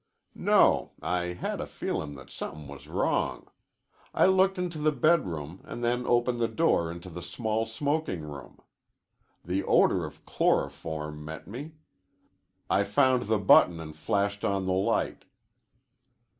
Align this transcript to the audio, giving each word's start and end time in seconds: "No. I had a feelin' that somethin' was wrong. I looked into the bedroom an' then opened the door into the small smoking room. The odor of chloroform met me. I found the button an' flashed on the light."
"No. 0.33 0.93
I 0.99 1.33
had 1.33 1.61
a 1.61 1.67
feelin' 1.67 2.15
that 2.15 2.31
somethin' 2.31 2.67
was 2.67 2.87
wrong. 2.87 3.51
I 4.15 4.25
looked 4.25 4.57
into 4.57 4.79
the 4.79 4.91
bedroom 4.91 5.61
an' 5.63 5.81
then 5.81 6.07
opened 6.07 6.39
the 6.39 6.47
door 6.47 6.91
into 6.91 7.07
the 7.11 7.21
small 7.21 7.67
smoking 7.67 8.21
room. 8.21 8.57
The 9.45 9.63
odor 9.63 10.03
of 10.03 10.25
chloroform 10.25 11.23
met 11.23 11.47
me. 11.47 11.73
I 12.67 12.83
found 12.83 13.27
the 13.27 13.37
button 13.37 13.79
an' 13.79 13.93
flashed 13.93 14.43
on 14.43 14.65
the 14.65 14.73
light." 14.73 15.25